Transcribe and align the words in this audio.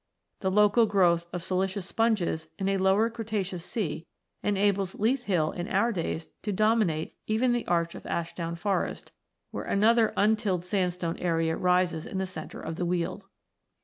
The 0.39 0.49
local 0.49 0.87
growth 0.87 1.27
of 1.31 1.43
siliceous 1.43 1.85
sponges 1.85 2.47
in 2.57 2.67
a 2.69 2.79
Lower 2.79 3.07
Cretaceous 3.07 3.63
sea 3.63 4.07
enables 4.41 4.95
Leith 4.95 5.25
Hill 5.25 5.51
in 5.51 5.67
our 5.67 5.91
days 5.91 6.29
to 6.41 6.51
dominate 6.51 7.15
even 7.27 7.53
the 7.53 7.67
arch 7.67 7.93
of 7.93 8.07
Ashdown 8.07 8.55
Forest, 8.55 9.11
where 9.51 9.65
another 9.65 10.11
untilled 10.17 10.65
sandstone 10.65 11.17
area 11.17 11.55
rises 11.55 12.07
in 12.07 12.17
the 12.17 12.25
centre 12.25 12.61
of 12.61 12.77
the 12.77 12.85
Weald. 12.87 13.25